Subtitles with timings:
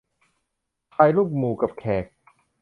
[0.93, 2.05] ถ่ายรูปหมู่กับแขก